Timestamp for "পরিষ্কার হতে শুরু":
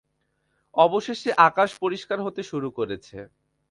1.83-2.69